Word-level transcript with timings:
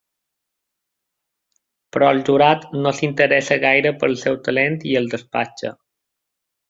Però 1.95 2.07
el 2.15 2.21
jurat 2.29 2.65
no 2.79 2.95
s'interessa 3.01 3.59
gaire 3.65 3.93
pel 4.05 4.19
seu 4.23 4.41
talent 4.49 4.81
i 4.93 4.97
el 5.03 5.11
despatxa. 5.13 5.73